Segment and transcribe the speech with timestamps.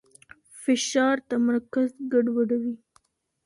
[0.61, 2.75] فشار تمرکز ګډوډوي.